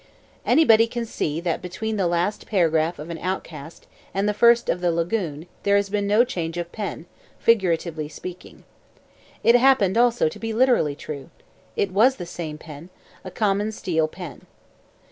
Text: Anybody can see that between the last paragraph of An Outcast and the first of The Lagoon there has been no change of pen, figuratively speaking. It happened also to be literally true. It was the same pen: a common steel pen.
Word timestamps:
Anybody 0.47 0.87
can 0.87 1.05
see 1.05 1.39
that 1.41 1.61
between 1.61 1.95
the 1.95 2.07
last 2.07 2.47
paragraph 2.47 2.97
of 2.97 3.11
An 3.11 3.19
Outcast 3.19 3.85
and 4.15 4.27
the 4.27 4.33
first 4.33 4.67
of 4.67 4.81
The 4.81 4.91
Lagoon 4.91 5.45
there 5.61 5.75
has 5.75 5.89
been 5.91 6.07
no 6.07 6.23
change 6.25 6.57
of 6.57 6.71
pen, 6.71 7.05
figuratively 7.37 8.09
speaking. 8.09 8.63
It 9.43 9.53
happened 9.53 9.99
also 9.99 10.27
to 10.27 10.39
be 10.39 10.53
literally 10.53 10.95
true. 10.95 11.29
It 11.75 11.91
was 11.93 12.15
the 12.15 12.25
same 12.25 12.57
pen: 12.57 12.89
a 13.23 13.29
common 13.29 13.71
steel 13.71 14.07
pen. 14.07 14.47